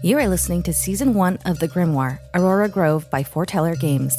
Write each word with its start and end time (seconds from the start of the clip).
You 0.00 0.16
are 0.18 0.28
listening 0.28 0.62
to 0.62 0.72
Season 0.72 1.12
1 1.12 1.40
of 1.44 1.58
The 1.58 1.66
Grimoire, 1.66 2.20
Aurora 2.32 2.68
Grove 2.68 3.10
by 3.10 3.24
Foreteller 3.24 3.74
Games. 3.74 4.16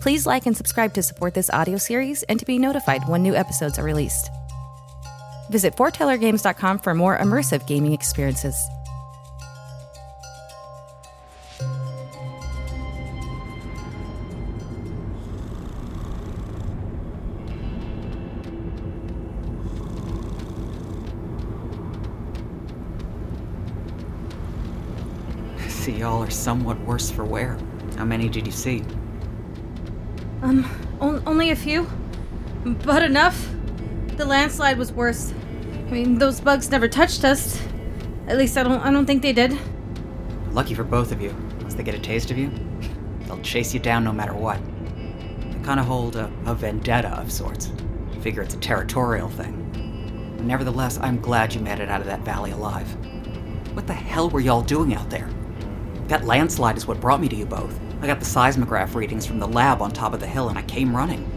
Please 0.00 0.26
like 0.26 0.46
and 0.46 0.56
subscribe 0.56 0.92
to 0.94 1.02
support 1.02 1.32
this 1.32 1.48
audio 1.48 1.76
series 1.76 2.24
and 2.24 2.40
to 2.40 2.44
be 2.44 2.58
notified 2.58 3.08
when 3.08 3.22
new 3.22 3.36
episodes 3.36 3.78
are 3.78 3.84
released. 3.84 4.30
Visit 5.48 5.76
foretellergames.com 5.76 6.80
for 6.80 6.92
more 6.92 7.16
immersive 7.16 7.64
gaming 7.68 7.92
experiences. 7.92 8.60
See, 25.84 25.98
y'all 25.98 26.22
are 26.22 26.30
somewhat 26.30 26.80
worse 26.80 27.10
for 27.10 27.26
wear. 27.26 27.58
How 27.98 28.06
many 28.06 28.30
did 28.30 28.46
you 28.46 28.52
see? 28.52 28.82
Um, 30.40 30.64
on- 30.98 31.22
only 31.26 31.50
a 31.50 31.56
few, 31.56 31.86
but 32.64 33.02
enough. 33.02 33.50
The 34.16 34.24
landslide 34.24 34.78
was 34.78 34.92
worse. 34.92 35.34
I 35.86 35.90
mean, 35.90 36.16
those 36.18 36.40
bugs 36.40 36.70
never 36.70 36.88
touched 36.88 37.22
us. 37.22 37.60
At 38.28 38.38
least 38.38 38.56
I 38.56 38.62
don't. 38.62 38.80
I 38.80 38.90
don't 38.90 39.04
think 39.04 39.20
they 39.20 39.34
did. 39.34 39.58
Lucky 40.52 40.72
for 40.72 40.84
both 40.84 41.12
of 41.12 41.20
you. 41.20 41.36
Once 41.60 41.74
they 41.74 41.82
get 41.82 41.94
a 41.94 42.00
taste 42.00 42.30
of 42.30 42.38
you, 42.38 42.50
they'll 43.26 43.42
chase 43.42 43.74
you 43.74 43.80
down 43.80 44.04
no 44.04 44.12
matter 44.14 44.32
what. 44.32 44.58
They 45.52 45.62
kind 45.64 45.78
of 45.78 45.84
hold 45.84 46.16
a, 46.16 46.32
a 46.46 46.54
vendetta 46.54 47.10
of 47.10 47.30
sorts. 47.30 47.70
Figure 48.22 48.40
it's 48.40 48.54
a 48.54 48.58
territorial 48.58 49.28
thing. 49.28 50.38
Nevertheless, 50.46 50.98
I'm 51.02 51.20
glad 51.20 51.52
you 51.54 51.60
made 51.60 51.80
it 51.80 51.90
out 51.90 52.00
of 52.00 52.06
that 52.06 52.20
valley 52.20 52.52
alive. 52.52 52.90
What 53.76 53.86
the 53.86 53.92
hell 53.92 54.30
were 54.30 54.40
y'all 54.40 54.62
doing 54.62 54.94
out 54.94 55.10
there? 55.10 55.28
That 56.08 56.24
landslide 56.24 56.76
is 56.76 56.86
what 56.86 57.00
brought 57.00 57.20
me 57.20 57.28
to 57.28 57.36
you 57.36 57.46
both. 57.46 57.78
I 58.02 58.06
got 58.06 58.18
the 58.18 58.26
seismograph 58.26 58.94
readings 58.94 59.24
from 59.24 59.38
the 59.38 59.48
lab 59.48 59.80
on 59.80 59.90
top 59.90 60.12
of 60.12 60.20
the 60.20 60.26
hill 60.26 60.48
and 60.48 60.58
I 60.58 60.62
came 60.62 60.94
running. 60.94 61.30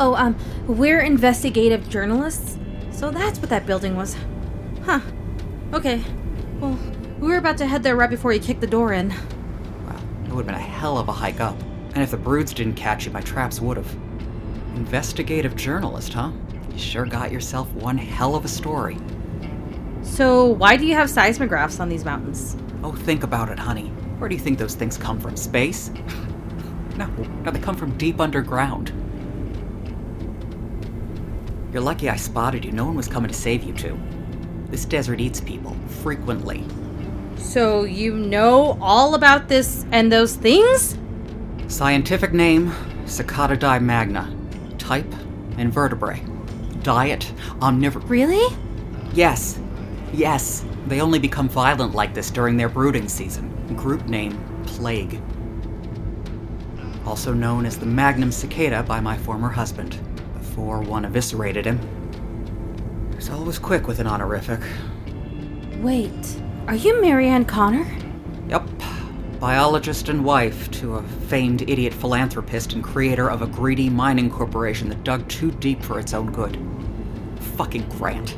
Oh, 0.00 0.14
um, 0.14 0.36
we're 0.66 1.00
investigative 1.00 1.88
journalists, 1.88 2.56
so 2.90 3.10
that's 3.10 3.40
what 3.40 3.50
that 3.50 3.66
building 3.66 3.96
was. 3.96 4.16
Huh. 4.84 5.00
Okay. 5.72 6.02
Well, 6.60 6.78
we 7.18 7.28
were 7.28 7.36
about 7.36 7.58
to 7.58 7.66
head 7.66 7.82
there 7.82 7.96
right 7.96 8.08
before 8.08 8.32
you 8.32 8.40
kicked 8.40 8.60
the 8.60 8.66
door 8.66 8.92
in. 8.92 9.10
Well, 9.10 10.00
it 10.24 10.30
would 10.30 10.36
have 10.36 10.46
been 10.46 10.54
a 10.54 10.58
hell 10.58 10.98
of 10.98 11.08
a 11.08 11.12
hike 11.12 11.40
up. 11.40 11.60
And 11.94 12.02
if 12.02 12.10
the 12.10 12.16
broods 12.16 12.54
didn't 12.54 12.74
catch 12.74 13.06
you, 13.06 13.12
my 13.12 13.20
traps 13.20 13.60
would 13.60 13.76
have. 13.76 13.92
Investigative 14.76 15.56
journalist, 15.56 16.12
huh? 16.12 16.30
You 16.70 16.78
sure 16.78 17.04
got 17.04 17.32
yourself 17.32 17.70
one 17.72 17.98
hell 17.98 18.36
of 18.36 18.44
a 18.44 18.48
story. 18.48 18.96
So, 20.02 20.46
why 20.46 20.76
do 20.76 20.86
you 20.86 20.94
have 20.94 21.08
seismographs 21.10 21.80
on 21.80 21.88
these 21.88 22.04
mountains? 22.04 22.56
Oh, 22.84 22.92
think 22.92 23.24
about 23.24 23.50
it, 23.50 23.58
honey. 23.58 23.92
Where 24.18 24.28
do 24.28 24.34
you 24.34 24.40
think 24.40 24.58
those 24.58 24.74
things 24.74 24.96
come 24.96 25.20
from? 25.20 25.36
Space? 25.36 25.90
No, 26.96 27.06
no, 27.44 27.52
they 27.52 27.60
come 27.60 27.76
from 27.76 27.96
deep 27.96 28.20
underground. 28.20 28.92
You're 31.72 31.82
lucky 31.82 32.08
I 32.08 32.16
spotted 32.16 32.64
you. 32.64 32.72
No 32.72 32.86
one 32.86 32.96
was 32.96 33.06
coming 33.06 33.28
to 33.28 33.36
save 33.36 33.62
you 33.62 33.72
two. 33.72 33.98
This 34.70 34.84
desert 34.84 35.20
eats 35.20 35.40
people, 35.40 35.76
frequently. 36.02 36.64
So, 37.36 37.84
you 37.84 38.14
know 38.14 38.76
all 38.80 39.14
about 39.14 39.48
this 39.48 39.86
and 39.92 40.10
those 40.10 40.34
things? 40.34 40.98
Scientific 41.68 42.32
name 42.32 42.72
Cicada 43.06 43.80
magna. 43.80 44.34
Type 44.78 45.12
invertebrate. 45.56 46.22
Diet 46.82 47.32
omnivore. 47.60 48.08
Really? 48.08 48.56
Yes, 49.14 49.58
yes. 50.12 50.64
They 50.88 51.02
only 51.02 51.18
become 51.18 51.50
violent 51.50 51.94
like 51.94 52.14
this 52.14 52.30
during 52.30 52.56
their 52.56 52.70
brooding 52.70 53.10
season. 53.10 53.76
Group 53.76 54.06
name 54.06 54.42
Plague. 54.64 55.20
Also 57.04 57.34
known 57.34 57.66
as 57.66 57.78
the 57.78 57.84
Magnum 57.84 58.32
Cicada 58.32 58.82
by 58.82 58.98
my 58.98 59.18
former 59.18 59.50
husband, 59.50 60.00
before 60.32 60.80
one 60.80 61.04
eviscerated 61.04 61.66
him. 61.66 61.78
He 63.10 63.16
was 63.16 63.28
always 63.28 63.58
quick 63.58 63.86
with 63.86 63.98
an 63.98 64.06
honorific. 64.06 64.60
Wait, 65.80 66.40
are 66.66 66.74
you 66.74 66.98
Marianne 67.02 67.44
Connor? 67.44 67.86
Yep. 68.48 68.66
Biologist 69.40 70.08
and 70.08 70.24
wife 70.24 70.70
to 70.70 70.94
a 70.96 71.02
famed 71.02 71.68
idiot 71.68 71.92
philanthropist 71.92 72.72
and 72.72 72.82
creator 72.82 73.30
of 73.30 73.42
a 73.42 73.46
greedy 73.46 73.90
mining 73.90 74.30
corporation 74.30 74.88
that 74.88 75.04
dug 75.04 75.28
too 75.28 75.50
deep 75.50 75.82
for 75.82 76.00
its 76.00 76.14
own 76.14 76.32
good. 76.32 76.58
Fucking 77.56 77.88
Grant. 77.90 78.36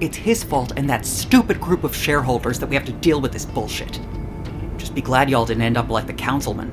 It's 0.00 0.16
his 0.16 0.44
fault 0.44 0.72
and 0.76 0.88
that 0.88 1.04
stupid 1.04 1.60
group 1.60 1.82
of 1.82 1.94
shareholders 1.94 2.60
that 2.60 2.68
we 2.68 2.76
have 2.76 2.84
to 2.84 2.92
deal 2.92 3.20
with 3.20 3.32
this 3.32 3.44
bullshit. 3.44 4.00
Just 4.76 4.94
be 4.94 5.00
glad 5.00 5.28
y'all 5.28 5.44
didn't 5.44 5.62
end 5.62 5.76
up 5.76 5.88
like 5.88 6.06
the 6.06 6.12
councilman. 6.12 6.70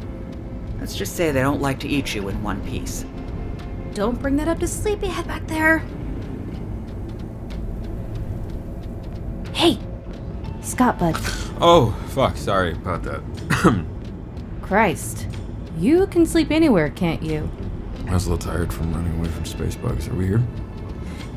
Let's 0.79 0.95
just 0.95 1.15
say 1.15 1.31
they 1.31 1.41
don't 1.41 1.61
like 1.61 1.79
to 1.79 1.87
eat 1.87 2.13
you 2.13 2.29
in 2.29 2.43
one 2.43 2.63
piece. 2.67 3.05
Don't 3.95 4.21
bring 4.21 4.35
that 4.35 4.47
up 4.47 4.59
to 4.59 4.67
Sleepyhead 4.67 5.27
back 5.27 5.47
there. 5.47 5.79
Hey, 9.53 9.79
Scott 10.61 10.99
Bud. 10.99 11.15
Oh, 11.59 11.97
fuck, 12.09 12.37
sorry 12.37 12.73
about 12.73 13.01
that. 13.03 13.85
Christ. 14.61 15.27
You 15.79 16.05
can 16.07 16.25
sleep 16.25 16.51
anywhere, 16.51 16.89
can't 16.89 17.23
you? 17.23 17.49
I 18.07 18.13
was 18.13 18.27
a 18.27 18.31
little 18.31 18.51
tired 18.51 18.71
from 18.71 18.93
running 18.93 19.17
away 19.17 19.29
from 19.29 19.45
space 19.45 19.75
bugs. 19.75 20.07
Are 20.07 20.13
we 20.13 20.27
here? 20.27 20.43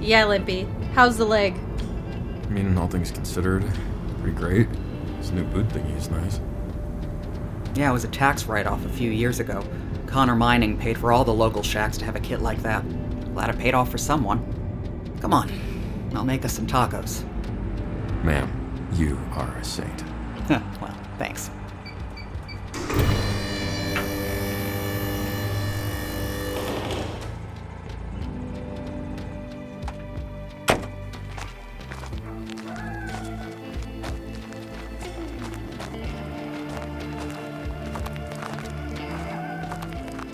Yeah, 0.00 0.26
Limpy. 0.26 0.68
How's 0.94 1.16
the 1.16 1.24
leg? 1.24 1.56
I 2.48 2.50
mean, 2.50 2.78
all 2.78 2.88
things 2.88 3.10
considered, 3.10 3.64
pretty 4.20 4.36
great. 4.36 4.68
This 5.18 5.30
new 5.30 5.44
boot 5.44 5.68
thingy 5.68 5.94
is 5.96 6.08
nice. 6.08 6.40
Yeah, 7.74 7.90
it 7.90 7.92
was 7.92 8.04
a 8.04 8.08
tax 8.08 8.46
write 8.46 8.66
off 8.66 8.84
a 8.86 8.88
few 8.88 9.10
years 9.10 9.38
ago. 9.38 9.62
Connor 10.06 10.34
Mining 10.34 10.78
paid 10.78 10.96
for 10.96 11.12
all 11.12 11.24
the 11.24 11.34
local 11.34 11.62
shacks 11.62 11.98
to 11.98 12.04
have 12.06 12.16
a 12.16 12.20
kit 12.20 12.40
like 12.40 12.62
that. 12.62 12.82
Glad 13.34 13.50
it 13.50 13.58
paid 13.58 13.74
off 13.74 13.90
for 13.90 13.98
someone. 13.98 14.42
Come 15.20 15.34
on, 15.34 15.50
I'll 16.14 16.24
make 16.24 16.44
us 16.44 16.54
some 16.54 16.66
tacos. 16.66 17.22
Ma'am, 18.24 18.88
you 18.94 19.18
are 19.34 19.54
a 19.56 19.64
saint. 19.64 20.04
well, 20.48 20.96
thanks. 21.18 21.50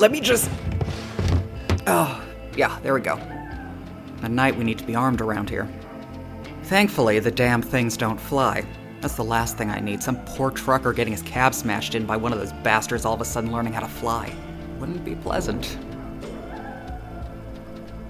Let 0.05 0.13
me 0.13 0.21
just. 0.21 0.51
Oh, 1.87 2.23
yeah, 2.59 2.79
there 2.83 2.93
we 2.93 3.01
go. 3.01 3.15
At 4.23 4.31
night, 4.31 4.55
we 4.55 4.63
need 4.63 4.77
to 4.77 4.85
be 4.85 4.95
armed 4.95 5.23
around 5.23 5.49
here. 5.49 5.67
Thankfully, 6.65 7.21
the 7.21 7.31
damn 7.31 7.63
things 7.63 7.97
don't 7.97 8.21
fly. 8.21 8.67
That's 9.01 9.15
the 9.15 9.25
last 9.25 9.57
thing 9.57 9.71
I 9.71 9.81
need. 9.81 10.03
Some 10.03 10.23
poor 10.27 10.51
trucker 10.51 10.93
getting 10.93 11.15
his 11.15 11.23
cab 11.23 11.55
smashed 11.55 11.95
in 11.95 12.05
by 12.05 12.19
one 12.19 12.35
of 12.35 12.39
those 12.39 12.53
bastards 12.53 13.07
all 13.07 13.15
of 13.15 13.23
a 13.23 13.25
sudden 13.25 13.51
learning 13.51 13.73
how 13.73 13.81
to 13.81 13.89
fly. 13.89 14.31
Wouldn't 14.79 15.07
be 15.07 15.15
pleasant. 15.15 15.79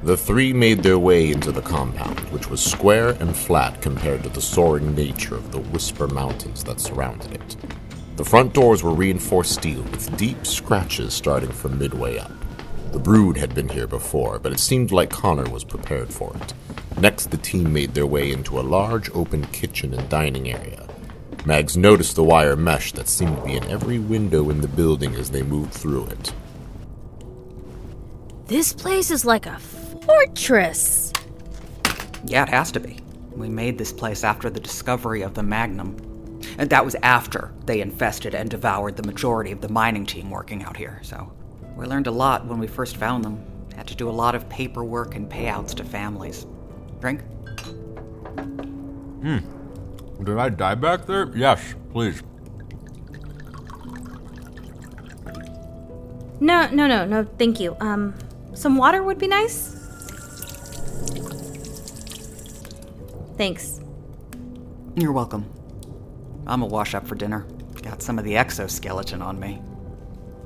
The 0.02 0.16
three 0.16 0.52
made 0.52 0.82
their 0.82 0.98
way 0.98 1.30
into 1.30 1.52
the 1.52 1.62
compound, 1.62 2.18
which 2.30 2.50
was 2.50 2.60
square 2.60 3.10
and 3.20 3.36
flat 3.36 3.80
compared 3.80 4.24
to 4.24 4.30
the 4.30 4.42
soaring 4.42 4.96
nature 4.96 5.36
of 5.36 5.52
the 5.52 5.60
Whisper 5.60 6.08
Mountains 6.08 6.64
that 6.64 6.80
surrounded 6.80 7.34
it. 7.34 7.56
The 8.16 8.24
front 8.24 8.52
doors 8.52 8.84
were 8.84 8.94
reinforced 8.94 9.54
steel 9.54 9.82
with 9.82 10.16
deep 10.16 10.46
scratches 10.46 11.12
starting 11.12 11.50
from 11.50 11.80
midway 11.80 12.18
up. 12.18 12.30
The 12.92 13.00
brood 13.00 13.36
had 13.36 13.56
been 13.56 13.68
here 13.68 13.88
before, 13.88 14.38
but 14.38 14.52
it 14.52 14.60
seemed 14.60 14.92
like 14.92 15.10
Connor 15.10 15.50
was 15.50 15.64
prepared 15.64 16.12
for 16.12 16.32
it. 16.36 16.54
Next, 17.00 17.32
the 17.32 17.36
team 17.36 17.72
made 17.72 17.92
their 17.92 18.06
way 18.06 18.30
into 18.30 18.60
a 18.60 18.62
large 18.62 19.10
open 19.14 19.44
kitchen 19.46 19.92
and 19.94 20.08
dining 20.08 20.52
area. 20.52 20.86
Mags 21.44 21.76
noticed 21.76 22.14
the 22.14 22.22
wire 22.22 22.54
mesh 22.54 22.92
that 22.92 23.08
seemed 23.08 23.36
to 23.36 23.42
be 23.42 23.56
in 23.56 23.64
every 23.64 23.98
window 23.98 24.48
in 24.48 24.60
the 24.60 24.68
building 24.68 25.16
as 25.16 25.32
they 25.32 25.42
moved 25.42 25.72
through 25.72 26.06
it. 26.06 26.32
This 28.46 28.72
place 28.72 29.10
is 29.10 29.24
like 29.24 29.46
a 29.46 29.58
fortress. 29.58 31.12
Yeah, 32.26 32.44
it 32.44 32.48
has 32.48 32.70
to 32.72 32.80
be. 32.80 33.00
We 33.32 33.48
made 33.48 33.76
this 33.76 33.92
place 33.92 34.22
after 34.22 34.50
the 34.50 34.60
discovery 34.60 35.22
of 35.22 35.34
the 35.34 35.42
Magnum. 35.42 36.13
And 36.58 36.70
that 36.70 36.84
was 36.84 36.94
after 37.02 37.52
they 37.66 37.80
infested 37.80 38.34
and 38.34 38.48
devoured 38.48 38.96
the 38.96 39.02
majority 39.02 39.50
of 39.50 39.60
the 39.60 39.68
mining 39.68 40.06
team 40.06 40.30
working 40.30 40.62
out 40.62 40.76
here, 40.76 41.00
so 41.02 41.32
we 41.76 41.86
learned 41.86 42.06
a 42.06 42.12
lot 42.12 42.46
when 42.46 42.58
we 42.58 42.66
first 42.66 42.96
found 42.96 43.24
them. 43.24 43.44
Had 43.74 43.88
to 43.88 43.96
do 43.96 44.08
a 44.08 44.12
lot 44.12 44.34
of 44.34 44.48
paperwork 44.48 45.16
and 45.16 45.28
payouts 45.28 45.74
to 45.74 45.84
families. 45.84 46.46
Drink? 47.00 47.22
Hmm. 49.22 49.38
Did 50.22 50.38
I 50.38 50.48
die 50.48 50.76
back 50.76 51.06
there? 51.06 51.30
Yes, 51.34 51.74
please. 51.92 52.22
No, 56.40 56.68
no, 56.70 56.86
no, 56.86 57.04
no, 57.04 57.24
thank 57.38 57.58
you. 57.58 57.76
Um, 57.80 58.14
some 58.54 58.76
water 58.76 59.02
would 59.02 59.18
be 59.18 59.26
nice. 59.26 59.74
Thanks. 63.36 63.80
You're 64.94 65.12
welcome. 65.12 65.53
I'm 66.46 66.62
a 66.62 66.66
wash 66.66 66.94
up 66.94 67.06
for 67.06 67.14
dinner. 67.14 67.46
Got 67.82 68.02
some 68.02 68.18
of 68.18 68.24
the 68.24 68.36
exoskeleton 68.36 69.22
on 69.22 69.38
me. 69.38 69.62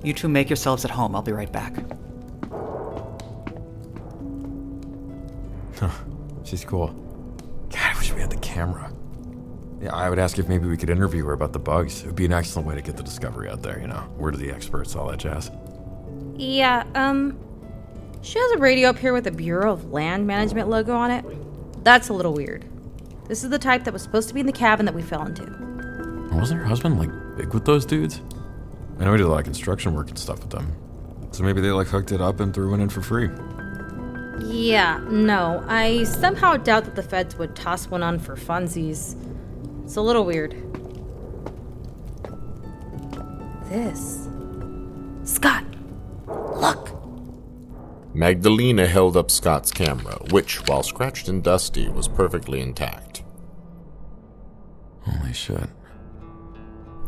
You 0.02 0.12
two 0.12 0.28
make 0.28 0.48
yourselves 0.48 0.84
at 0.84 0.90
home. 0.90 1.14
I'll 1.14 1.22
be 1.22 1.32
right 1.32 1.50
back. 1.50 1.74
Huh. 5.78 5.90
She's 6.44 6.64
cool. 6.64 6.88
God, 7.70 7.94
I 7.94 7.98
wish 7.98 8.12
we 8.12 8.20
had 8.20 8.30
the 8.30 8.36
camera. 8.38 8.92
Yeah, 9.80 9.94
I 9.94 10.10
would 10.10 10.18
ask 10.18 10.38
if 10.38 10.48
maybe 10.48 10.66
we 10.66 10.76
could 10.76 10.90
interview 10.90 11.24
her 11.26 11.32
about 11.32 11.52
the 11.52 11.58
bugs. 11.60 12.02
It 12.02 12.06
would 12.06 12.16
be 12.16 12.24
an 12.24 12.32
excellent 12.32 12.66
way 12.66 12.74
to 12.74 12.82
get 12.82 12.96
the 12.96 13.02
discovery 13.02 13.48
out 13.48 13.62
there, 13.62 13.78
you 13.78 13.86
know. 13.86 14.08
Word 14.16 14.34
of 14.34 14.40
the 14.40 14.50
experts, 14.50 14.96
all 14.96 15.08
that 15.08 15.18
jazz. 15.18 15.50
Yeah, 16.36 16.84
um. 16.94 17.38
She 18.20 18.38
has 18.40 18.50
a 18.52 18.58
radio 18.58 18.88
up 18.88 18.98
here 18.98 19.12
with 19.12 19.28
a 19.28 19.30
Bureau 19.30 19.72
of 19.72 19.92
Land 19.92 20.26
Management 20.26 20.68
logo 20.68 20.92
on 20.94 21.12
it. 21.12 21.24
That's 21.84 22.08
a 22.08 22.12
little 22.12 22.32
weird. 22.32 22.64
This 23.28 23.44
is 23.44 23.50
the 23.50 23.58
type 23.58 23.84
that 23.84 23.92
was 23.92 24.02
supposed 24.02 24.26
to 24.28 24.34
be 24.34 24.40
in 24.40 24.46
the 24.46 24.52
cabin 24.52 24.86
that 24.86 24.94
we 24.94 25.02
fell 25.02 25.24
into. 25.24 25.67
Wasn't 26.30 26.60
her 26.60 26.66
husband 26.66 26.98
like 26.98 27.10
big 27.36 27.52
with 27.52 27.64
those 27.64 27.84
dudes? 27.84 28.20
I 28.98 29.04
know 29.04 29.12
he 29.12 29.18
did 29.18 29.26
a 29.26 29.28
lot 29.28 29.38
of 29.38 29.44
construction 29.44 29.94
work 29.94 30.08
and 30.08 30.18
stuff 30.18 30.40
with 30.40 30.50
them. 30.50 30.72
So 31.30 31.42
maybe 31.44 31.60
they 31.60 31.70
like 31.70 31.88
hooked 31.88 32.12
it 32.12 32.20
up 32.20 32.40
and 32.40 32.54
threw 32.54 32.74
it 32.74 32.80
in 32.80 32.88
for 32.88 33.02
free. 33.02 33.28
Yeah, 34.46 35.00
no. 35.10 35.64
I 35.66 36.04
somehow 36.04 36.56
doubt 36.56 36.84
that 36.84 36.94
the 36.94 37.02
feds 37.02 37.36
would 37.36 37.56
toss 37.56 37.88
one 37.88 38.02
on 38.02 38.18
for 38.18 38.36
funsies. 38.36 39.16
It's 39.84 39.96
a 39.96 40.00
little 40.00 40.24
weird. 40.24 40.52
This. 43.68 44.28
Scott! 45.24 45.64
Look! 46.26 46.90
Magdalena 48.14 48.86
held 48.86 49.16
up 49.16 49.30
Scott's 49.30 49.70
camera, 49.70 50.18
which, 50.30 50.66
while 50.66 50.82
scratched 50.82 51.28
and 51.28 51.42
dusty, 51.42 51.88
was 51.88 52.08
perfectly 52.08 52.60
intact. 52.60 53.22
Holy 55.02 55.32
shit. 55.32 55.68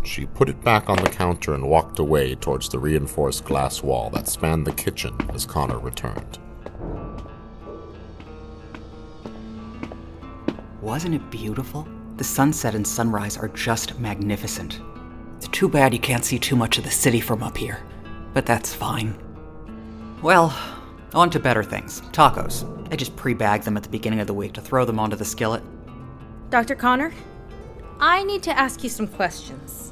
She 0.02 0.26
put 0.26 0.48
it 0.48 0.62
back 0.64 0.88
on 0.88 0.96
the 0.96 1.08
counter 1.08 1.54
and 1.54 1.68
walked 1.68 1.98
away 1.98 2.34
towards 2.34 2.68
the 2.68 2.78
reinforced 2.78 3.44
glass 3.44 3.82
wall 3.82 4.10
that 4.10 4.28
spanned 4.28 4.66
the 4.66 4.72
kitchen 4.72 5.16
as 5.32 5.46
Connor 5.46 5.78
returned. 5.78 6.38
Wasn't 10.80 11.14
it 11.14 11.30
beautiful? 11.30 11.86
The 12.16 12.24
sunset 12.24 12.74
and 12.74 12.86
sunrise 12.86 13.36
are 13.36 13.48
just 13.48 13.98
magnificent. 13.98 14.80
It's 15.36 15.48
too 15.48 15.68
bad 15.68 15.92
you 15.92 16.00
can't 16.00 16.24
see 16.24 16.38
too 16.38 16.56
much 16.56 16.78
of 16.78 16.84
the 16.84 16.90
city 16.90 17.20
from 17.20 17.42
up 17.42 17.56
here, 17.56 17.80
but 18.32 18.46
that's 18.46 18.74
fine. 18.74 19.18
Well, 20.22 20.56
on 21.14 21.30
to 21.30 21.40
better 21.40 21.62
things 21.62 22.00
tacos. 22.12 22.64
I 22.92 22.96
just 22.96 23.16
pre 23.16 23.34
bagged 23.34 23.64
them 23.64 23.76
at 23.76 23.82
the 23.82 23.88
beginning 23.88 24.20
of 24.20 24.26
the 24.26 24.34
week 24.34 24.52
to 24.54 24.60
throw 24.60 24.84
them 24.84 24.98
onto 24.98 25.16
the 25.16 25.24
skillet. 25.24 25.62
Dr. 26.50 26.74
Connor, 26.74 27.12
I 28.00 28.24
need 28.24 28.42
to 28.44 28.58
ask 28.58 28.82
you 28.82 28.88
some 28.88 29.06
questions. 29.06 29.89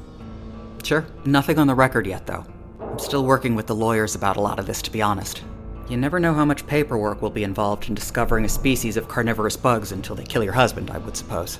Sure, 0.83 1.05
nothing 1.25 1.59
on 1.59 1.67
the 1.67 1.75
record 1.75 2.07
yet, 2.07 2.25
though. 2.25 2.45
I'm 2.79 2.99
still 2.99 3.25
working 3.25 3.55
with 3.55 3.67
the 3.67 3.75
lawyers 3.75 4.15
about 4.15 4.37
a 4.37 4.41
lot 4.41 4.59
of 4.59 4.65
this, 4.65 4.81
to 4.83 4.91
be 4.91 5.01
honest. 5.01 5.43
You 5.89 5.97
never 5.97 6.19
know 6.19 6.33
how 6.33 6.45
much 6.45 6.67
paperwork 6.67 7.21
will 7.21 7.29
be 7.29 7.43
involved 7.43 7.89
in 7.89 7.95
discovering 7.95 8.45
a 8.45 8.49
species 8.49 8.95
of 8.95 9.07
carnivorous 9.07 9.57
bugs 9.57 9.91
until 9.91 10.15
they 10.15 10.23
kill 10.23 10.43
your 10.43 10.53
husband, 10.53 10.91
I 10.91 10.99
would 10.99 11.17
suppose. 11.17 11.59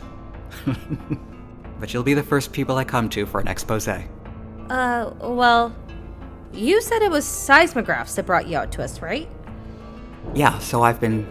but 1.80 1.94
you'll 1.94 2.04
be 2.04 2.14
the 2.14 2.24
first 2.24 2.52
people 2.52 2.78
I 2.78 2.84
come 2.84 3.10
to 3.10 3.26
for 3.26 3.40
an 3.40 3.48
expose. 3.48 3.88
Uh, 3.88 5.14
well, 5.22 5.76
you 6.54 6.82
said 6.82 7.02
it 7.02 7.12
was 7.12 7.26
seismographs 7.26 8.16
that 8.16 8.26
brought 8.26 8.48
you 8.48 8.58
out 8.58 8.72
to 8.74 8.84
us, 8.84 9.02
right? 9.02 9.28
Yeah, 10.36 10.60
so 10.60 10.84
I've 10.84 11.00
been 11.00 11.28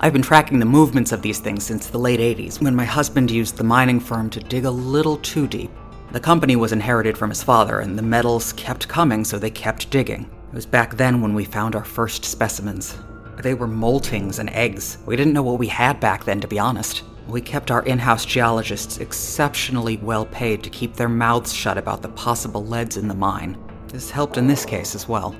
I've 0.00 0.12
been 0.12 0.22
tracking 0.22 0.58
the 0.58 0.66
movements 0.66 1.12
of 1.12 1.22
these 1.22 1.38
things 1.38 1.64
since 1.64 1.86
the 1.86 1.98
late 1.98 2.20
80s 2.20 2.60
when 2.60 2.74
my 2.74 2.84
husband 2.84 3.30
used 3.30 3.56
the 3.56 3.64
mining 3.64 4.00
firm 4.00 4.28
to 4.30 4.40
dig 4.40 4.64
a 4.64 4.70
little 4.70 5.16
too 5.18 5.46
deep. 5.46 5.70
The 6.12 6.20
company 6.20 6.56
was 6.56 6.72
inherited 6.72 7.16
from 7.16 7.30
his 7.30 7.42
father 7.42 7.80
and 7.80 7.96
the 7.96 8.02
metals 8.02 8.52
kept 8.52 8.86
coming, 8.86 9.24
so 9.24 9.38
they 9.38 9.50
kept 9.50 9.88
digging. 9.88 10.30
It 10.50 10.54
was 10.54 10.66
back 10.66 10.98
then 10.98 11.22
when 11.22 11.32
we 11.32 11.46
found 11.46 11.74
our 11.74 11.84
first 11.84 12.26
specimens. 12.26 12.98
They 13.38 13.54
were 13.54 13.66
moltings 13.66 14.38
and 14.38 14.50
eggs. 14.50 14.98
We 15.06 15.16
didn't 15.16 15.32
know 15.32 15.42
what 15.42 15.58
we 15.58 15.68
had 15.68 16.00
back 16.00 16.26
then, 16.26 16.38
to 16.42 16.46
be 16.46 16.58
honest. 16.58 17.02
We 17.26 17.40
kept 17.40 17.70
our 17.70 17.82
in 17.86 17.98
house 17.98 18.26
geologists 18.26 18.98
exceptionally 18.98 19.96
well 19.96 20.26
paid 20.26 20.62
to 20.64 20.68
keep 20.68 20.96
their 20.96 21.08
mouths 21.08 21.54
shut 21.54 21.78
about 21.78 22.02
the 22.02 22.10
possible 22.10 22.62
leads 22.62 22.98
in 22.98 23.08
the 23.08 23.14
mine. 23.14 23.56
This 23.88 24.10
helped 24.10 24.36
in 24.36 24.46
this 24.46 24.66
case 24.66 24.94
as 24.94 25.08
well. 25.08 25.34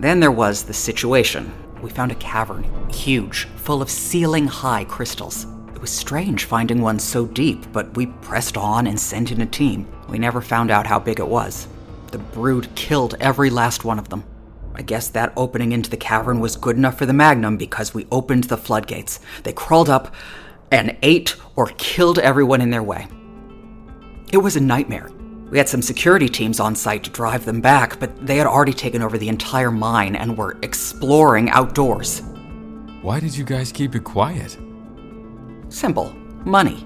Then 0.00 0.18
there 0.18 0.32
was 0.32 0.64
the 0.64 0.74
situation. 0.74 1.52
We 1.80 1.90
found 1.90 2.10
a 2.10 2.16
cavern, 2.16 2.66
huge, 2.90 3.44
full 3.58 3.80
of 3.80 3.90
ceiling 3.90 4.48
high 4.48 4.86
crystals. 4.86 5.46
It 5.78 5.82
was 5.82 5.92
strange 5.92 6.44
finding 6.46 6.80
one 6.80 6.98
so 6.98 7.24
deep, 7.24 7.64
but 7.72 7.96
we 7.96 8.06
pressed 8.06 8.56
on 8.56 8.88
and 8.88 8.98
sent 8.98 9.30
in 9.30 9.42
a 9.42 9.46
team. 9.46 9.86
We 10.08 10.18
never 10.18 10.40
found 10.40 10.72
out 10.72 10.88
how 10.88 10.98
big 10.98 11.20
it 11.20 11.28
was. 11.28 11.68
The 12.10 12.18
brood 12.18 12.68
killed 12.74 13.14
every 13.20 13.48
last 13.48 13.84
one 13.84 14.00
of 14.00 14.08
them. 14.08 14.24
I 14.74 14.82
guess 14.82 15.06
that 15.10 15.32
opening 15.36 15.70
into 15.70 15.88
the 15.88 15.96
cavern 15.96 16.40
was 16.40 16.56
good 16.56 16.76
enough 16.76 16.98
for 16.98 17.06
the 17.06 17.12
Magnum 17.12 17.56
because 17.56 17.94
we 17.94 18.08
opened 18.10 18.44
the 18.44 18.56
floodgates. 18.56 19.20
They 19.44 19.52
crawled 19.52 19.88
up 19.88 20.12
and 20.72 20.96
ate 21.02 21.36
or 21.54 21.66
killed 21.78 22.18
everyone 22.18 22.60
in 22.60 22.70
their 22.70 22.82
way. 22.82 23.06
It 24.32 24.38
was 24.38 24.56
a 24.56 24.60
nightmare. 24.60 25.12
We 25.48 25.58
had 25.58 25.68
some 25.68 25.80
security 25.80 26.28
teams 26.28 26.58
on 26.58 26.74
site 26.74 27.04
to 27.04 27.10
drive 27.10 27.44
them 27.44 27.60
back, 27.60 28.00
but 28.00 28.26
they 28.26 28.36
had 28.38 28.48
already 28.48 28.72
taken 28.72 29.00
over 29.00 29.16
the 29.16 29.28
entire 29.28 29.70
mine 29.70 30.16
and 30.16 30.36
were 30.36 30.58
exploring 30.62 31.50
outdoors. 31.50 32.22
Why 33.00 33.20
did 33.20 33.36
you 33.36 33.44
guys 33.44 33.70
keep 33.70 33.94
it 33.94 34.02
quiet? 34.02 34.58
Simple 35.68 36.14
money. 36.44 36.84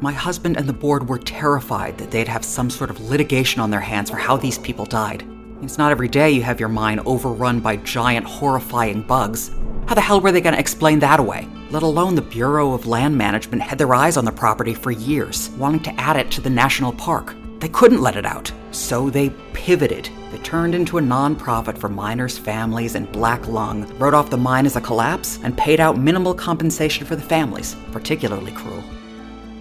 My 0.00 0.12
husband 0.12 0.56
and 0.56 0.68
the 0.68 0.72
board 0.72 1.08
were 1.08 1.18
terrified 1.18 1.98
that 1.98 2.10
they'd 2.10 2.28
have 2.28 2.44
some 2.44 2.70
sort 2.70 2.90
of 2.90 3.00
litigation 3.00 3.60
on 3.60 3.70
their 3.70 3.80
hands 3.80 4.10
for 4.10 4.16
how 4.16 4.36
these 4.36 4.58
people 4.58 4.84
died. 4.84 5.26
It's 5.62 5.78
not 5.78 5.90
every 5.90 6.06
day 6.06 6.30
you 6.30 6.42
have 6.42 6.60
your 6.60 6.68
mine 6.68 7.00
overrun 7.00 7.60
by 7.60 7.76
giant, 7.78 8.26
horrifying 8.26 9.02
bugs. 9.02 9.50
How 9.86 9.94
the 9.94 10.00
hell 10.00 10.20
were 10.20 10.32
they 10.32 10.40
going 10.40 10.54
to 10.54 10.60
explain 10.60 10.98
that 11.00 11.18
away? 11.18 11.48
Let 11.70 11.82
alone 11.82 12.14
the 12.14 12.22
Bureau 12.22 12.72
of 12.72 12.86
Land 12.86 13.16
Management 13.16 13.62
had 13.62 13.78
their 13.78 13.94
eyes 13.94 14.16
on 14.16 14.24
the 14.24 14.32
property 14.32 14.74
for 14.74 14.90
years, 14.90 15.50
wanting 15.58 15.82
to 15.84 16.00
add 16.00 16.16
it 16.16 16.30
to 16.32 16.40
the 16.40 16.50
national 16.50 16.92
park. 16.92 17.34
They 17.66 17.72
couldn't 17.72 18.00
let 18.00 18.14
it 18.14 18.24
out, 18.24 18.52
so 18.70 19.10
they 19.10 19.30
pivoted. 19.52 20.08
They 20.30 20.38
turned 20.38 20.72
into 20.72 20.98
a 20.98 21.02
nonprofit 21.02 21.76
for 21.76 21.88
miners' 21.88 22.38
families 22.38 22.94
and 22.94 23.10
Black 23.10 23.48
Lung, 23.48 23.92
wrote 23.98 24.14
off 24.14 24.30
the 24.30 24.36
mine 24.36 24.66
as 24.66 24.76
a 24.76 24.80
collapse, 24.80 25.40
and 25.42 25.58
paid 25.58 25.80
out 25.80 25.98
minimal 25.98 26.32
compensation 26.32 27.04
for 27.04 27.16
the 27.16 27.22
families, 27.22 27.74
particularly 27.90 28.52
cruel. 28.52 28.84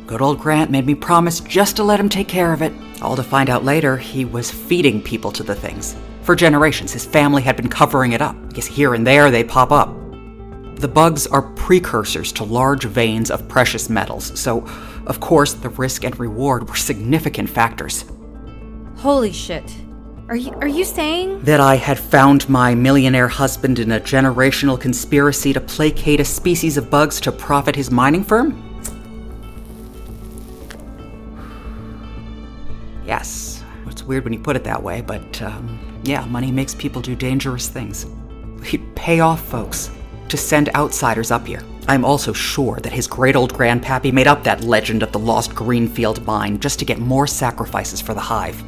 Good 0.06 0.22
old 0.22 0.38
Grant 0.38 0.70
made 0.70 0.86
me 0.86 0.94
promise 0.94 1.40
just 1.40 1.78
to 1.78 1.84
let 1.84 2.00
him 2.00 2.08
take 2.08 2.28
care 2.28 2.54
of 2.54 2.62
it, 2.62 2.74
all 3.02 3.16
to 3.16 3.24
find 3.24 3.50
out 3.50 3.66
later 3.66 3.98
he 3.98 4.24
was 4.24 4.52
feeding 4.52 5.02
people 5.02 5.32
to 5.32 5.42
the 5.42 5.56
things. 5.56 5.96
For 6.22 6.36
generations, 6.36 6.94
his 6.94 7.06
family 7.06 7.42
had 7.42 7.58
been 7.58 7.70
covering 7.70 8.12
it 8.12 8.22
up, 8.22 8.36
because 8.48 8.68
here 8.68 8.94
and 8.94 9.08
there 9.08 9.32
they 9.32 9.44
pop 9.44 9.72
up. 9.72 9.90
The 10.76 10.88
bugs 10.88 11.26
are 11.26 11.42
precursors 11.42 12.32
to 12.34 12.44
large 12.44 12.84
veins 12.84 13.32
of 13.32 13.48
precious 13.48 13.90
metals, 13.90 14.40
so, 14.40 14.68
of 15.08 15.20
course, 15.20 15.54
the 15.54 15.70
risk 15.70 16.04
and 16.04 16.18
reward 16.20 16.68
were 16.68 16.76
significant 16.76 17.50
factors. 17.50 18.06
Holy 18.98 19.32
shit. 19.32 19.76
Are 20.28 20.36
you 20.36 20.52
are 20.54 20.68
you 20.68 20.84
saying 20.84 21.42
That 21.42 21.60
I 21.60 21.76
had 21.76 22.00
found 22.00 22.50
my 22.50 22.74
millionaire 22.74 23.28
husband 23.28 23.78
in 23.78 23.92
a 23.92 24.00
generational 24.00 24.80
conspiracy 24.80 25.54
to 25.54 25.62
placate 25.62 26.20
a 26.20 26.26
species 26.26 26.78
of 26.78 26.90
bugs 26.90 27.22
to 27.22 27.32
profit 27.32 27.76
his 27.76 27.92
mining 27.92 28.24
firm? 28.24 28.62
Yes. 33.06 33.64
It's 33.86 34.02
weird 34.04 34.24
when 34.24 34.34
you 34.34 34.40
put 34.40 34.56
it 34.56 34.64
that 34.64 34.82
way, 34.82 35.02
but 35.02 35.42
um, 35.44 35.80
yeah, 36.04 36.26
money 36.26 36.52
makes 36.52 36.74
people 36.74 37.02
do 37.02 37.16
dangerous 37.16 37.70
things. 37.70 38.08
We 38.72 38.80
pay 38.96 39.20
off 39.20 39.46
folks 39.46 39.92
to 40.30 40.38
send 40.38 40.70
outsiders 40.70 41.30
up 41.30 41.46
here. 41.46 41.64
I'm 41.88 42.04
also 42.04 42.34
sure 42.34 42.80
that 42.82 42.92
his 42.92 43.06
great 43.06 43.36
old 43.36 43.54
grandpappy 43.54 44.12
made 44.12 44.28
up 44.28 44.44
that 44.44 44.64
legend 44.64 45.04
of 45.04 45.12
the 45.12 45.20
lost 45.20 45.54
Greenfield 45.54 46.26
mine 46.26 46.60
just 46.60 46.80
to 46.80 46.86
get 46.86 46.98
more 46.98 47.28
sacrifices 47.28 48.02
for 48.02 48.14
the 48.16 48.20
hive. 48.20 48.64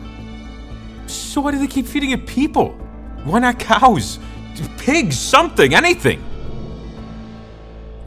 So 1.07 1.41
why 1.41 1.51
do 1.51 1.57
they 1.57 1.67
keep 1.67 1.87
feeding 1.87 2.11
it 2.11 2.27
people? 2.27 2.69
Why 3.23 3.39
not 3.39 3.59
cows? 3.59 4.19
Pigs, 4.77 5.17
something, 5.17 5.73
anything. 5.73 6.23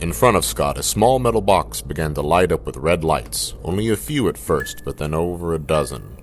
In 0.00 0.12
front 0.12 0.36
of 0.36 0.44
Scott, 0.44 0.78
a 0.78 0.82
small 0.82 1.18
metal 1.18 1.42
box 1.42 1.82
began 1.82 2.14
to 2.14 2.22
light 2.22 2.52
up 2.52 2.64
with 2.64 2.76
red 2.76 3.04
lights. 3.04 3.54
Only 3.62 3.90
a 3.90 3.96
few 3.96 4.28
at 4.28 4.38
first, 4.38 4.82
but 4.84 4.96
then 4.96 5.12
over 5.14 5.54
a 5.54 5.58
dozen. 5.58 6.16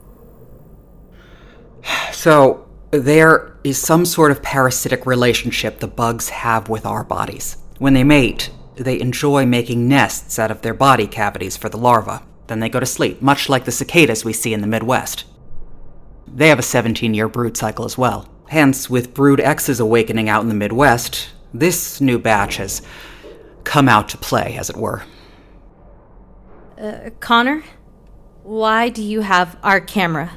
So, 2.11 2.67
there 2.91 3.55
is 3.63 3.77
some 3.77 4.05
sort 4.05 4.31
of 4.31 4.41
parasitic 4.41 5.05
relationship 5.05 5.79
the 5.79 5.87
bugs 5.87 6.29
have 6.29 6.67
with 6.67 6.85
our 6.85 7.03
bodies. 7.03 7.57
When 7.77 7.93
they 7.93 8.03
mate, 8.03 8.49
they 8.77 8.99
enjoy 8.99 9.45
making 9.45 9.87
nests 9.87 10.39
out 10.39 10.51
of 10.51 10.61
their 10.61 10.73
body 10.73 11.07
cavities 11.07 11.57
for 11.57 11.69
the 11.69 11.77
larvae. 11.77 12.23
Then 12.47 12.59
they 12.59 12.69
go 12.69 12.79
to 12.79 12.85
sleep, 12.85 13.21
much 13.21 13.49
like 13.49 13.65
the 13.65 13.71
cicadas 13.71 14.23
we 14.23 14.33
see 14.33 14.53
in 14.53 14.61
the 14.61 14.67
Midwest. 14.67 15.25
They 16.27 16.49
have 16.49 16.59
a 16.59 16.63
17 16.63 17.13
year 17.13 17.27
brood 17.27 17.57
cycle 17.57 17.85
as 17.85 17.97
well. 17.97 18.29
Hence, 18.49 18.89
with 18.89 19.13
brood 19.13 19.39
X's 19.39 19.79
awakening 19.79 20.29
out 20.29 20.41
in 20.41 20.49
the 20.49 20.55
Midwest, 20.55 21.29
this 21.53 21.99
new 21.99 22.17
batch 22.17 22.57
has 22.57 22.81
come 23.63 23.89
out 23.89 24.07
to 24.09 24.17
play, 24.17 24.55
as 24.57 24.69
it 24.69 24.77
were. 24.77 25.03
Uh, 26.79 27.09
Connor, 27.19 27.63
why 28.43 28.87
do 28.89 29.03
you 29.03 29.21
have 29.21 29.57
our 29.63 29.81
camera? 29.81 30.31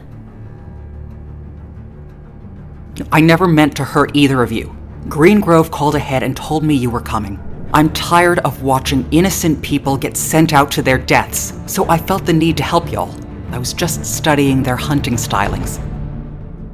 I 3.12 3.20
never 3.20 3.46
meant 3.46 3.76
to 3.76 3.84
hurt 3.84 4.10
either 4.14 4.42
of 4.42 4.50
you. 4.50 4.76
Green 5.08 5.40
Grove 5.40 5.70
called 5.70 5.94
ahead 5.94 6.22
and 6.22 6.36
told 6.36 6.64
me 6.64 6.74
you 6.74 6.90
were 6.90 7.00
coming. 7.00 7.38
I'm 7.72 7.92
tired 7.92 8.40
of 8.40 8.64
watching 8.64 9.06
innocent 9.12 9.62
people 9.62 9.96
get 9.96 10.16
sent 10.16 10.52
out 10.52 10.72
to 10.72 10.82
their 10.82 10.98
deaths, 10.98 11.52
so 11.66 11.88
I 11.88 11.98
felt 11.98 12.26
the 12.26 12.32
need 12.32 12.56
to 12.56 12.64
help 12.64 12.90
y'all. 12.90 13.14
I 13.52 13.58
was 13.58 13.72
just 13.72 14.04
studying 14.04 14.62
their 14.62 14.76
hunting 14.76 15.14
stylings. 15.14 15.78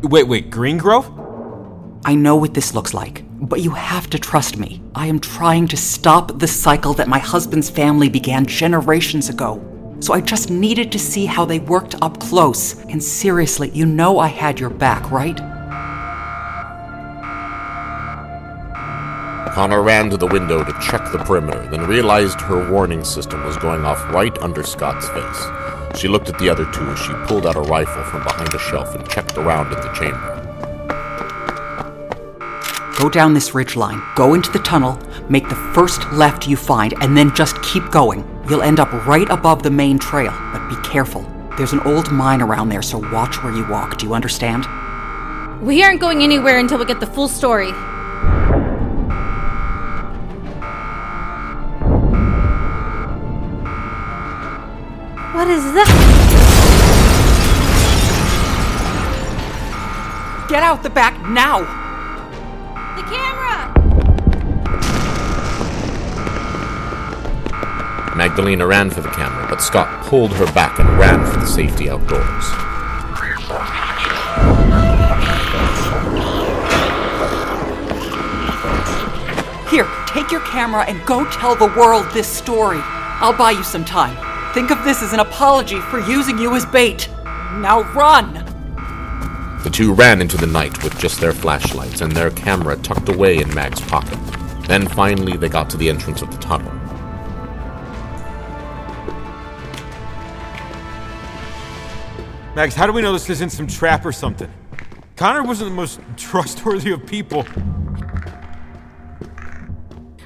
Wait, 0.02 0.26
wait, 0.26 0.50
Green 0.50 0.78
Grove? 0.78 1.12
I 2.06 2.14
know 2.14 2.36
what 2.36 2.54
this 2.54 2.72
looks 2.72 2.94
like, 2.94 3.24
but 3.40 3.60
you 3.60 3.72
have 3.72 4.08
to 4.10 4.18
trust 4.18 4.56
me. 4.56 4.80
I 4.94 5.06
am 5.06 5.20
trying 5.20 5.68
to 5.68 5.76
stop 5.76 6.38
the 6.38 6.48
cycle 6.48 6.94
that 6.94 7.08
my 7.08 7.18
husband's 7.18 7.68
family 7.68 8.08
began 8.08 8.46
generations 8.46 9.28
ago. 9.28 9.62
So 10.00 10.14
I 10.14 10.22
just 10.22 10.50
needed 10.50 10.90
to 10.92 10.98
see 10.98 11.26
how 11.26 11.44
they 11.44 11.58
worked 11.58 11.94
up 12.00 12.20
close. 12.20 12.78
And 12.84 13.02
seriously, 13.02 13.70
you 13.70 13.84
know 13.84 14.18
I 14.18 14.28
had 14.28 14.58
your 14.58 14.70
back, 14.70 15.10
right? 15.10 15.38
Connor 19.56 19.80
ran 19.80 20.10
to 20.10 20.18
the 20.18 20.26
window 20.26 20.62
to 20.62 20.72
check 20.82 21.10
the 21.12 21.18
perimeter, 21.24 21.66
then 21.68 21.86
realized 21.86 22.38
her 22.42 22.70
warning 22.70 23.02
system 23.02 23.42
was 23.42 23.56
going 23.56 23.86
off 23.86 24.04
right 24.12 24.36
under 24.42 24.62
Scott's 24.62 25.08
face. 25.08 25.98
She 25.98 26.08
looked 26.08 26.28
at 26.28 26.38
the 26.38 26.50
other 26.50 26.70
two 26.72 26.86
as 26.90 26.98
she 26.98 27.14
pulled 27.26 27.46
out 27.46 27.56
a 27.56 27.62
rifle 27.62 28.04
from 28.04 28.22
behind 28.22 28.52
a 28.52 28.58
shelf 28.58 28.94
and 28.94 29.08
checked 29.08 29.38
around 29.38 29.72
in 29.72 29.80
the 29.80 29.90
chamber. 29.94 30.42
Go 32.98 33.08
down 33.08 33.32
this 33.32 33.54
ridge 33.54 33.76
line, 33.76 34.02
go 34.14 34.34
into 34.34 34.52
the 34.52 34.58
tunnel, 34.58 35.00
make 35.30 35.48
the 35.48 35.70
first 35.72 36.02
left 36.12 36.46
you 36.46 36.54
find, 36.54 36.92
and 37.00 37.16
then 37.16 37.34
just 37.34 37.58
keep 37.62 37.90
going. 37.90 38.28
You'll 38.50 38.60
end 38.60 38.78
up 38.78 38.92
right 39.06 39.30
above 39.30 39.62
the 39.62 39.70
main 39.70 39.98
trail, 39.98 40.34
but 40.52 40.68
be 40.68 40.76
careful. 40.86 41.24
There's 41.56 41.72
an 41.72 41.80
old 41.86 42.12
mine 42.12 42.42
around 42.42 42.68
there, 42.68 42.82
so 42.82 42.98
watch 43.10 43.42
where 43.42 43.56
you 43.56 43.66
walk. 43.70 43.96
Do 43.96 44.04
you 44.04 44.12
understand? 44.12 44.66
We 45.62 45.82
aren't 45.82 46.02
going 46.02 46.22
anywhere 46.22 46.58
until 46.58 46.78
we 46.78 46.84
get 46.84 47.00
the 47.00 47.06
full 47.06 47.28
story. 47.28 47.72
What 55.46 55.54
is 55.54 55.72
that? 55.74 55.86
Get 60.48 60.64
out 60.64 60.82
the 60.82 60.90
back 60.90 61.14
now! 61.28 61.60
The 62.96 63.02
camera! 63.06 63.70
Magdalena 68.16 68.66
ran 68.66 68.90
for 68.90 69.02
the 69.02 69.08
camera, 69.10 69.46
but 69.48 69.62
Scott 69.62 70.04
pulled 70.06 70.32
her 70.32 70.52
back 70.52 70.80
and 70.80 70.88
ran 70.98 71.24
for 71.24 71.38
the 71.38 71.46
safety 71.46 71.88
outdoors. 71.88 72.44
Here, 79.70 79.86
take 80.08 80.32
your 80.32 80.40
camera 80.40 80.84
and 80.88 81.06
go 81.06 81.24
tell 81.30 81.54
the 81.54 81.72
world 81.78 82.04
this 82.12 82.26
story. 82.26 82.80
I'll 82.82 83.32
buy 83.32 83.52
you 83.52 83.62
some 83.62 83.84
time. 83.84 84.35
Think 84.54 84.70
of 84.70 84.82
this 84.84 85.02
as 85.02 85.12
an 85.12 85.20
apology 85.20 85.80
for 85.80 86.00
using 86.00 86.38
you 86.38 86.54
as 86.54 86.64
bait. 86.66 87.08
Now 87.24 87.82
run! 87.94 88.44
The 89.62 89.70
two 89.70 89.92
ran 89.92 90.20
into 90.20 90.36
the 90.36 90.46
night 90.46 90.82
with 90.84 90.98
just 90.98 91.20
their 91.20 91.32
flashlights 91.32 92.00
and 92.00 92.12
their 92.12 92.30
camera 92.30 92.76
tucked 92.76 93.08
away 93.08 93.38
in 93.38 93.52
Mag's 93.54 93.80
pocket. 93.80 94.18
Then 94.66 94.86
finally, 94.88 95.36
they 95.36 95.48
got 95.48 95.68
to 95.70 95.76
the 95.76 95.88
entrance 95.88 96.22
of 96.22 96.30
the 96.30 96.38
tunnel. 96.38 96.72
Mags, 102.54 102.74
how 102.74 102.86
do 102.86 102.92
we 102.92 103.02
know 103.02 103.12
this 103.12 103.28
isn't 103.28 103.50
some 103.50 103.66
trap 103.66 104.06
or 104.06 104.12
something? 104.12 104.50
Connor 105.16 105.42
wasn't 105.42 105.70
the 105.70 105.76
most 105.76 106.00
trustworthy 106.16 106.92
of 106.92 107.04
people. 107.06 107.44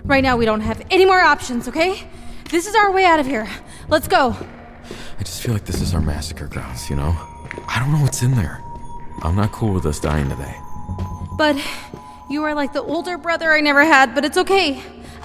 Right 0.05 0.23
now, 0.23 0.37
we 0.37 0.45
don't 0.45 0.61
have 0.61 0.81
any 0.91 1.05
more 1.05 1.21
options, 1.21 1.67
okay? 1.67 2.07
This 2.51 2.67
is 2.67 2.75
our 2.75 2.93
way 2.93 3.05
out 3.05 3.21
of 3.21 3.27
here. 3.27 3.49
Let's 3.91 4.07
go. 4.07 4.37
I 5.19 5.23
just 5.25 5.43
feel 5.43 5.53
like 5.53 5.65
this 5.65 5.81
is 5.83 5.95
our 5.95 6.01
massacre 6.01 6.47
grounds, 6.47 6.89
you 6.89 6.95
know? 6.95 7.17
I 7.69 7.81
don't 7.81 7.91
know 7.91 8.01
what's 8.01 8.23
in 8.23 8.37
there. 8.37 8.63
I'm 9.23 9.35
not 9.35 9.51
cool 9.51 9.75
with 9.75 9.85
us 9.85 9.99
dying 9.99 10.29
today. 10.29 10.55
But 11.37 11.57
you 12.31 12.45
are 12.45 12.55
like 12.55 12.73
the 12.73 12.83
older 12.83 13.19
brother 13.19 13.51
I 13.51 13.61
never 13.61 13.85
had, 13.85 14.15
but 14.15 14.25
it's 14.25 14.39
okay. 14.39 14.81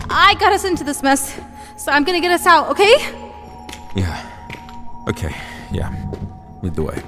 I 0.10 0.34
got 0.40 0.52
us 0.52 0.66
into 0.66 0.84
this 0.84 1.04
mess, 1.04 1.40
so 1.78 1.92
I'm 1.92 2.04
gonna 2.04 2.20
get 2.20 2.32
us 2.32 2.48
out, 2.48 2.70
okay? 2.70 2.96
Yeah. 3.96 4.32
Okay, 5.08 5.36
yeah. 5.72 5.94
Lead 6.64 6.74
the 6.74 6.84
way. 6.84 7.04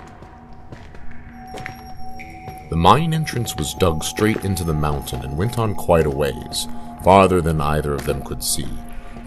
The 2.69 2.75
mine 2.75 3.15
entrance 3.15 3.55
was 3.55 3.73
dug 3.73 4.03
straight 4.03 4.45
into 4.45 4.63
the 4.63 4.73
mountain 4.73 5.23
and 5.23 5.35
went 5.35 5.57
on 5.57 5.73
quite 5.73 6.05
a 6.05 6.11
ways, 6.11 6.67
farther 7.03 7.41
than 7.41 7.59
either 7.59 7.93
of 7.93 8.05
them 8.05 8.21
could 8.23 8.43
see. 8.43 8.67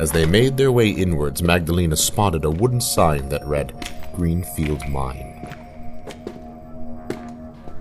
As 0.01 0.11
they 0.11 0.25
made 0.25 0.57
their 0.57 0.73
way 0.73 0.89
inwards, 0.89 1.43
Magdalena 1.43 1.95
spotted 1.95 2.47
a 2.47 2.51
wooden 2.51 2.81
sign 2.81 3.29
that 3.29 3.45
read 3.45 3.75
Greenfield 4.15 4.89
Mine. 4.89 5.55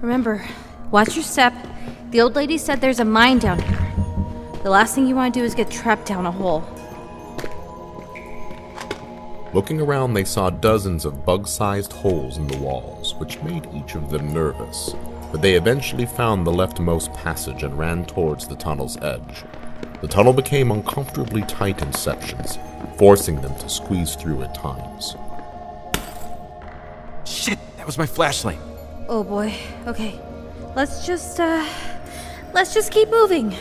Remember, 0.02 0.46
watch 0.92 1.16
your 1.16 1.24
step. 1.24 1.54
The 2.12 2.20
old 2.20 2.36
lady 2.36 2.58
said 2.58 2.82
there's 2.82 3.00
a 3.00 3.06
mine 3.06 3.40
down 3.40 3.62
here. 3.62 3.94
The 4.64 4.70
last 4.70 4.96
thing 4.96 5.08
you 5.08 5.16
want 5.16 5.34
to 5.34 5.40
do 5.40 5.46
is 5.46 5.56
get 5.56 5.72
trapped 5.72 6.08
down 6.08 6.26
a 6.26 6.32
hole. 6.32 6.62
Looking 9.54 9.80
around, 9.80 10.14
they 10.14 10.26
saw 10.26 10.50
dozens 10.50 11.06
of 11.06 11.26
bug 11.26 11.48
sized 11.48 11.94
holes 11.94 12.38
in 12.38 12.48
the 12.48 12.58
walls, 12.58 13.16
which 13.16 13.42
made 13.44 13.70
each 13.74 13.96
of 13.96 14.10
them 14.10 14.34
nervous. 14.34 14.94
But 15.32 15.42
they 15.42 15.54
eventually 15.54 16.06
found 16.06 16.46
the 16.46 16.52
leftmost 16.52 17.14
passage 17.14 17.64
and 17.64 17.80
ran 17.80 18.04
towards 18.04 18.46
the 18.46 18.58
tunnel's 18.58 18.98
edge. 18.98 19.46
The 20.02 20.08
tunnel 20.08 20.34
became 20.34 20.72
uncomfortably 20.72 21.42
tight 21.44 21.82
in 21.82 21.92
sections, 21.94 22.58
forcing 22.98 23.42
them 23.42 23.56
to 23.60 23.70
squeeze 23.70 24.16
through 24.16 24.44
at 24.44 24.56
times. 24.56 25.16
Shit, 27.26 27.60
that 27.78 27.86
was 27.86 27.98
my 27.98 28.06
flashlight. 28.06 28.60
Oh 29.08 29.24
boy. 29.24 29.54
Okay. 29.88 30.20
Let's 30.76 31.06
just, 31.06 31.40
uh. 31.40 31.68
Let's 32.54 32.74
just 32.74 32.92
keep 32.92 33.10
moving. 33.10 33.56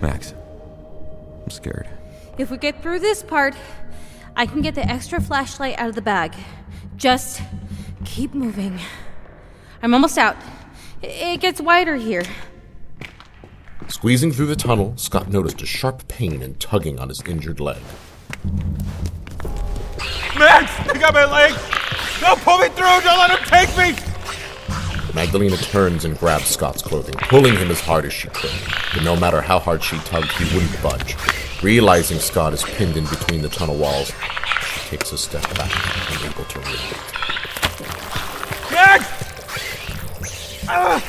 Mags, 0.00 0.34
I'm 1.42 1.50
scared. 1.50 1.88
If 2.38 2.50
we 2.50 2.58
get 2.58 2.82
through 2.82 3.00
this 3.00 3.22
part, 3.22 3.54
I 4.36 4.46
can 4.46 4.60
get 4.60 4.74
the 4.74 4.86
extra 4.86 5.20
flashlight 5.20 5.78
out 5.78 5.88
of 5.88 5.94
the 5.94 6.02
bag. 6.02 6.34
Just 6.96 7.40
keep 8.04 8.34
moving. 8.34 8.78
I'm 9.82 9.94
almost 9.94 10.18
out. 10.18 10.36
It 11.02 11.40
gets 11.40 11.60
wider 11.60 11.96
here. 11.96 12.24
Squeezing 14.06 14.30
through 14.30 14.46
the 14.46 14.54
tunnel, 14.54 14.92
Scott 14.96 15.32
noticed 15.32 15.60
a 15.62 15.66
sharp 15.66 16.06
pain 16.06 16.40
and 16.40 16.60
tugging 16.60 17.00
on 17.00 17.08
his 17.08 17.20
injured 17.22 17.58
leg. 17.58 17.82
Mags, 20.38 20.70
they 20.86 20.96
got 21.00 21.12
my 21.12 21.24
leg! 21.24 21.52
Don't 22.20 22.40
pull 22.42 22.58
me 22.58 22.68
through! 22.68 23.00
Don't 23.02 23.18
let 23.18 23.36
him 23.36 23.44
take 23.48 23.76
me! 23.76 23.96
Magdalena 25.12 25.56
turns 25.56 26.04
and 26.04 26.16
grabs 26.20 26.46
Scott's 26.46 26.82
clothing, 26.82 27.16
pulling 27.16 27.56
him 27.56 27.68
as 27.68 27.80
hard 27.80 28.04
as 28.04 28.12
she 28.12 28.28
could. 28.28 28.54
But 28.94 29.02
no 29.02 29.16
matter 29.16 29.40
how 29.40 29.58
hard 29.58 29.82
she 29.82 29.98
tugged, 29.98 30.30
he 30.30 30.54
wouldn't 30.54 30.80
budge. 30.80 31.16
Realizing 31.60 32.20
Scott 32.20 32.52
is 32.52 32.62
pinned 32.62 32.96
in 32.96 33.06
between 33.06 33.42
the 33.42 33.48
tunnel 33.48 33.76
walls, 33.76 34.12
she 34.62 34.88
takes 34.88 35.10
a 35.10 35.18
step 35.18 35.42
back, 35.56 35.72
unable 36.20 36.44
to 36.44 36.60
react. 36.60 37.12
Mags! 38.70 39.16
No, 40.68 41.02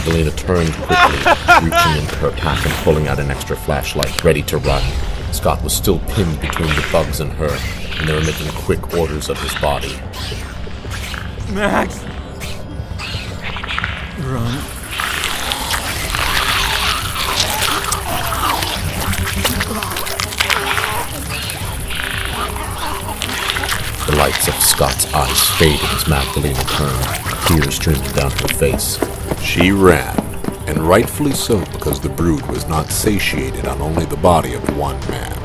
Magdalena 0.00 0.30
turned 0.30 0.72
quickly, 0.72 1.18
reaching 1.62 1.96
into 2.00 2.16
her 2.16 2.30
pack 2.30 2.64
and 2.64 2.74
pulling 2.76 3.06
out 3.06 3.18
an 3.18 3.30
extra 3.30 3.54
flashlight, 3.54 4.24
ready 4.24 4.40
to 4.44 4.56
run. 4.56 4.82
Scott 5.30 5.62
was 5.62 5.74
still 5.74 5.98
pinned 5.98 6.40
between 6.40 6.68
the 6.68 6.88
bugs 6.90 7.20
and 7.20 7.30
her, 7.32 7.50
and 7.98 8.08
they 8.08 8.14
were 8.14 8.22
making 8.22 8.50
quick 8.52 8.94
orders 8.94 9.28
of 9.28 9.38
his 9.42 9.54
body. 9.56 9.92
Mags! 11.52 12.02
Run. 14.24 14.56
The 24.06 24.16
lights 24.16 24.48
of 24.48 24.54
Scott's 24.54 25.12
eyes 25.12 25.50
faded 25.58 25.84
as 25.90 26.08
Magdalena 26.08 26.64
turned, 26.64 27.04
tears 27.46 27.74
streaming 27.74 28.12
down 28.12 28.30
her 28.30 28.48
face. 28.48 28.98
She 29.42 29.72
ran, 29.72 30.16
and 30.68 30.78
rightfully 30.78 31.32
so 31.32 31.58
because 31.72 32.00
the 32.00 32.08
brood 32.08 32.46
was 32.46 32.68
not 32.68 32.90
satiated 32.90 33.66
on 33.66 33.80
only 33.80 34.04
the 34.06 34.16
body 34.16 34.54
of 34.54 34.76
one 34.76 35.00
man. 35.08 35.39